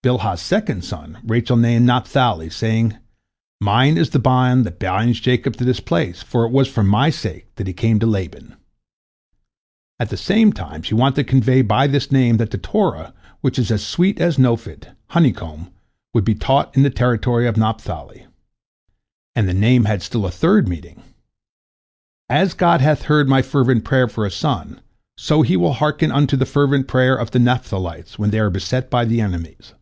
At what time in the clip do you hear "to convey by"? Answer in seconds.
11.16-11.86